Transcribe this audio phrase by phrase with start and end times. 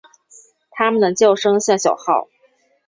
[0.71, 2.27] 它们的叫声像小号。